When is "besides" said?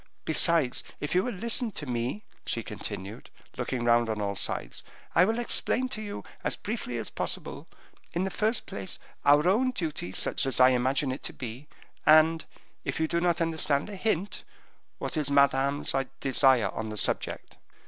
0.25-0.83